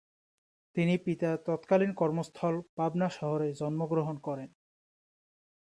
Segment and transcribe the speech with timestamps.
[0.75, 4.49] তিনি পিতার তৎকালীন কর্মস্থল পাবনা শহরে জন্মগ্রহণ করেন।